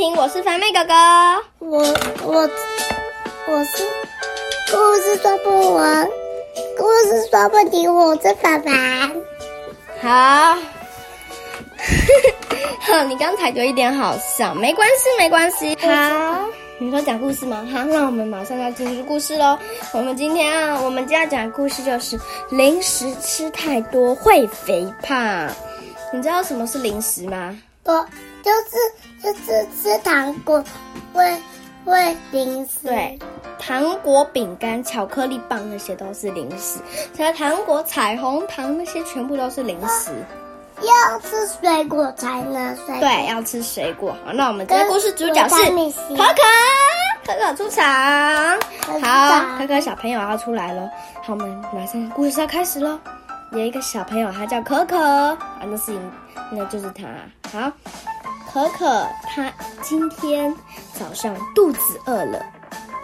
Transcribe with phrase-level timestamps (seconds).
[0.00, 0.94] 听，我是凡妹哥哥。
[1.58, 1.78] 我
[2.24, 2.50] 我
[3.46, 3.84] 我是
[4.72, 6.08] 故事说不完，
[6.78, 9.12] 故事说不停，我是凡凡。
[10.00, 10.56] 好，
[12.80, 15.76] 哼，你刚才有一点好笑，没关系，没关系。
[15.82, 16.46] 好，
[16.78, 17.68] 你说讲故事吗？
[17.70, 19.58] 好，那我们马上要进入故事喽。
[19.92, 25.46] 我们今天啊，我们今天要讲的故事就是零食吃太多会肥胖。
[26.10, 27.54] 你知道什么是零食吗？
[27.84, 28.06] 我
[28.42, 28.76] 就是
[29.22, 30.62] 就是吃糖果
[31.12, 31.36] 会
[31.84, 33.18] 会零食，对，
[33.58, 36.78] 糖果、饼干、巧克力棒那些都是零食，
[37.16, 40.10] 像糖果、彩虹糖那些全部都是零食。
[40.82, 43.00] 要吃水果才能水果。
[43.00, 44.16] 对，要吃水果。
[44.24, 45.70] 好，那我们这个故事主角是可
[46.16, 46.42] 可，
[47.26, 48.58] 可可出场。
[49.02, 50.88] 好，可可小朋友要出来了。
[51.22, 52.98] 好，我们马上故事要开始喽。
[53.52, 55.92] 有一个小朋友，他叫可可啊，那是
[56.50, 57.04] 那就是他。
[57.50, 57.72] 好，
[58.52, 59.52] 可可他
[59.82, 60.54] 今天
[60.92, 62.44] 早上肚子饿了，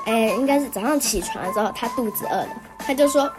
[0.04, 2.48] 哎，应该是早上起床之后，他肚子饿了，
[2.78, 3.30] 他就说：“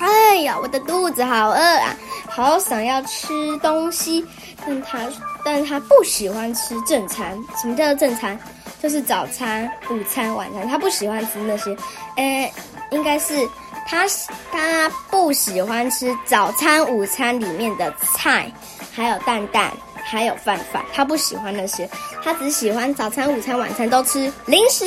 [0.00, 1.94] 哎呀，我的肚子好饿啊，
[2.28, 4.24] 好想要吃东西。”
[4.66, 4.98] 但他
[5.44, 7.32] 但他不喜欢吃正餐。
[7.60, 8.38] 什么叫做正餐？
[8.78, 11.76] 就是早餐、午餐、晚餐，他不喜欢吃那些。
[12.16, 12.50] 哎，
[12.90, 13.46] 应该是
[13.90, 14.06] 他
[14.52, 18.48] 他不喜欢吃早餐、午餐里面的菜，
[18.92, 19.72] 还有蛋蛋，
[20.04, 21.90] 还有饭饭，他不喜欢那些。
[22.22, 24.84] 他只喜欢早餐、午餐、晚餐都吃零食，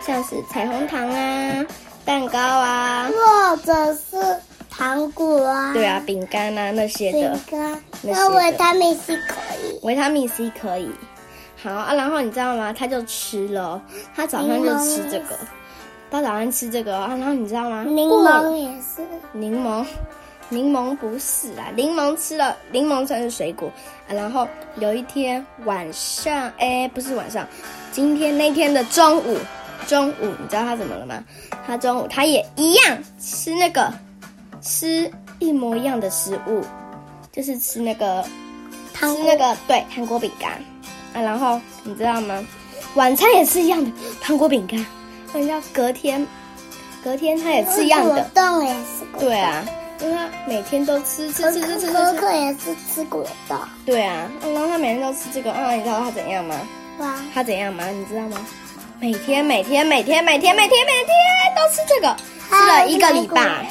[0.00, 1.66] 像是彩虹糖啊、
[2.04, 4.36] 蛋糕啊，或者是
[4.70, 7.40] 糖果啊，对啊，饼干啊那些饼的。
[7.50, 9.80] 干，那些的那维他命 C 可以。
[9.82, 10.88] 维他命 C 可以。
[11.60, 12.72] 好啊，然后你知道吗？
[12.72, 13.82] 他就吃了，
[14.14, 15.36] 他早上就吃这个，
[16.12, 17.84] 他早上吃这个啊，然后你知道吗？
[17.84, 19.82] 柠檬也是，柠檬，
[20.50, 23.68] 柠檬不是啦，柠檬吃了，柠檬算是水果。
[24.06, 24.12] 啊。
[24.12, 24.46] 然后
[24.76, 27.48] 有一天晚上，哎，不是晚上，
[27.92, 29.38] 今天那天的中午，
[29.86, 31.24] 中午你知道他怎么了吗？
[31.66, 33.90] 他中午他也一样吃那个，
[34.60, 36.60] 吃一模一样的食物，
[37.32, 38.22] 就是吃那个
[38.92, 40.52] 吃那个对糖果饼干。
[41.14, 42.46] 啊，然后你知道吗？
[42.96, 44.84] 晚餐也是一样的糖果饼干，
[45.32, 46.26] 人家隔天
[47.02, 49.28] 隔天他也吃一样的果，冻也是果冻。
[49.28, 49.64] 对啊，
[50.00, 53.58] 因为他每天都吃吃吃吃吃吃可吃，可也是吃果冻。
[53.86, 56.54] 对啊，然后他每天都吃这个啊，你知道他怎样吗？
[56.98, 57.88] 哇，他怎样吗？
[57.88, 58.44] 你知道吗？
[59.00, 61.08] 每天每天每天每天每天每天
[61.56, 62.16] 都吃这个，
[62.48, 63.68] 吃了一个礼拜，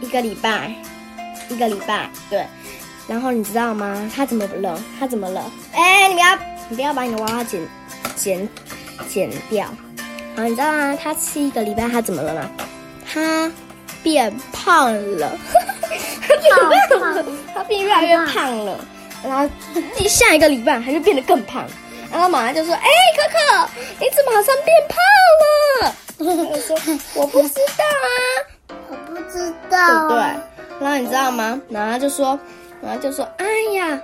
[0.00, 0.72] 一个礼拜，
[1.48, 2.46] 一个礼拜，对。
[3.08, 4.08] 然后你知道吗？
[4.14, 4.80] 他怎么了？
[5.00, 5.50] 他怎么了？
[5.72, 6.38] 哎，你不要，
[6.68, 7.60] 你不要把你的娃娃剪
[8.14, 8.48] 剪
[9.08, 9.66] 剪掉。
[10.36, 10.98] 好，你知道吗？
[11.02, 12.50] 他吃一个礼拜，他怎么了吗？
[13.12, 13.50] 他
[14.02, 15.36] 变胖了，
[16.26, 18.78] 他变胖了，他变越来越胖了。
[19.24, 19.48] 然后
[19.96, 21.64] 第下一个礼拜，他就变得更胖。
[22.10, 23.68] 然后妈妈就说：“哎，可可，
[24.00, 24.98] 你怎么好像变胖
[25.80, 25.94] 了？”
[26.50, 26.76] 我说
[27.14, 28.08] ：“我不知道啊。”
[28.90, 29.38] 我不知
[29.70, 30.08] 对道。
[30.08, 30.18] 不对？
[30.80, 31.60] 然后你知道吗？
[31.70, 32.38] 然后他就说，
[32.82, 33.98] 然后就说，哎呀，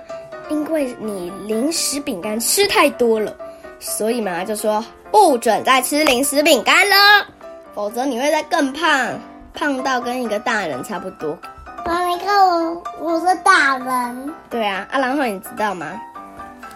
[0.49, 3.35] 因为你零食饼干吃太多了，
[3.79, 7.25] 所以妈妈就说不准再吃零食饼干了，
[7.73, 9.19] 否则你会再更胖，
[9.53, 11.37] 胖到跟一个大人差不多。
[11.85, 14.33] 妈，你看我，我是大人。
[14.49, 15.99] 对啊，啊，然后你知道吗？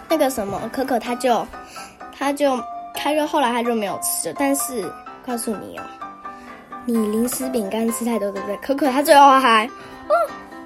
[0.09, 1.45] 那个什么可可，他就，
[2.17, 2.57] 他就，
[2.95, 4.35] 他就后来他就没有吃了。
[4.39, 4.83] 但是
[5.25, 5.83] 告诉你哦，
[6.85, 8.57] 你零食饼干吃太多，对不对？
[8.57, 10.13] 可可他最后还，哦，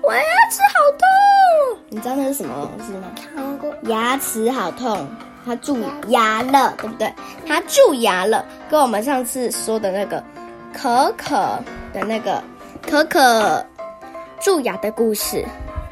[0.04, 0.22] 我牙
[0.52, 3.08] 齿好痛，你知道那是什么东西吗？
[3.34, 5.08] 糖果牙齿好痛，
[5.48, 5.78] 他蛀
[6.10, 7.12] 牙了，对不对？
[7.48, 10.22] 他蛀牙了，跟我们上次说的那个
[10.74, 11.36] 可可
[11.94, 12.44] 的那个
[12.82, 13.66] 可可
[14.42, 15.46] 蛀牙的故事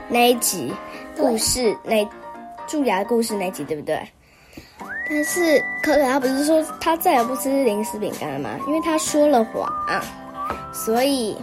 [0.10, 0.74] 那一集
[1.18, 2.08] 故事那
[2.68, 4.00] 蛀牙的故事那一集，对不对？
[5.08, 8.50] 但是可可他不是说他再也不吃零食饼干了吗？
[8.68, 9.72] 因为他说了谎、
[10.74, 11.38] 所以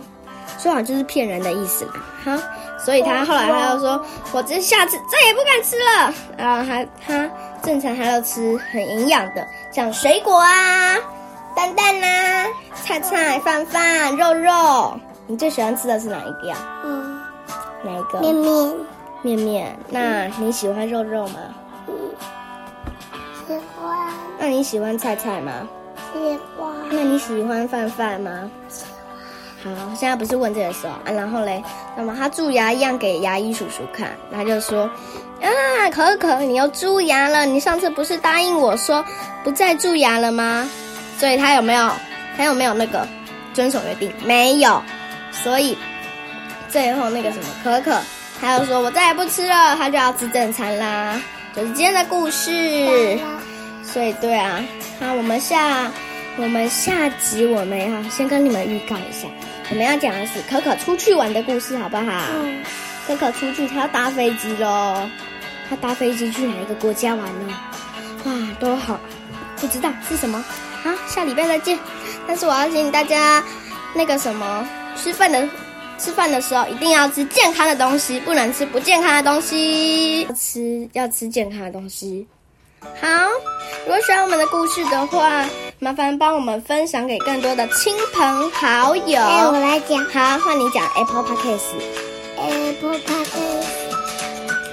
[0.59, 1.93] 说谎就是骗人的意思啦。
[2.25, 2.39] 哈，
[2.79, 6.15] 所以他后来他就说，我这下次再也不敢吃了。
[6.37, 7.31] 然后他他
[7.63, 10.97] 正常还要吃很营养的，像水果啊、
[11.57, 15.01] 蛋蛋呐、菜菜、饭饭、肉肉。
[15.27, 16.57] 你最喜欢吃的是哪一个呀？
[16.85, 17.21] 嗯，
[17.83, 18.21] 哪一个？
[18.21, 18.75] 面面
[19.23, 19.79] 面面。
[19.89, 21.41] 那你喜欢肉肉吗？
[23.47, 23.99] 喜欢
[24.39, 25.69] 那你喜欢菜菜吗？
[26.13, 28.51] 喜欢那你喜欢饭饭吗？
[29.65, 31.63] 好，现在不是问这个时候啊，然后嘞，
[31.97, 34.91] 那么他蛀牙一样给牙医叔叔看，他就说
[35.41, 35.49] 啊，
[35.91, 39.05] 可可，你又蛀牙了，你上次不是答应我说
[39.45, 40.69] 不再蛀牙了吗？
[41.19, 41.93] 所以他有没有，
[42.37, 43.07] 他有没有那个
[43.55, 44.13] 遵守约定？
[44.25, 44.83] 没有，
[45.31, 45.79] 所以
[46.69, 48.01] 最后那个什么可可，
[48.41, 51.21] 他又说我再也不吃了，他就要吃正餐啦。
[51.55, 52.51] 就是今天的故事。
[53.85, 54.65] 所以对啊，
[54.99, 55.91] 好，我们下
[56.39, 59.29] 我们下集我们要先跟你们预告一下，
[59.71, 62.25] 我们要讲的是可可出去玩的故事，好不好？
[62.43, 62.63] 嗯，
[63.07, 65.09] 可可出去，他要搭飞机喽。
[65.69, 67.55] 他搭飞机去哪一个国家玩呢？
[68.25, 68.99] 哇，都好，
[69.59, 70.43] 不知道是什么。
[70.83, 71.79] 好，下礼拜再见。
[72.27, 73.43] 但是我要请大家
[73.95, 75.49] 那个什么，吃饭的
[75.99, 80.23] 吃饭的时候一定要吃健康的东西，不能吃不健康的东西。
[80.23, 82.27] 要吃要吃健康的东西。
[83.01, 83.09] 好，
[83.87, 85.45] 如果喜欢我们的故事的话，
[85.79, 89.21] 麻烦帮我们分享给更多的亲朋好友。
[89.21, 91.63] 哎，我来讲好，换你讲 Apple Podcast。
[92.37, 93.65] Apple Podcast，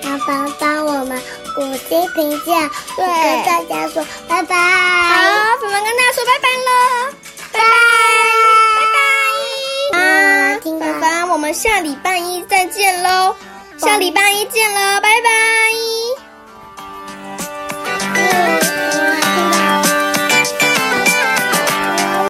[0.03, 1.21] 麻烦帮我们
[1.57, 4.55] 五星评价，对跟大家说拜拜。
[4.55, 6.69] 好，粉粉跟大家说拜拜了，
[7.51, 7.65] 拜拜，
[8.79, 8.81] 拜
[9.93, 9.99] 拜。
[9.99, 13.35] 啊，粉粉，我们下礼拜一再见喽，
[13.77, 16.28] 下礼拜一见了，拜拜。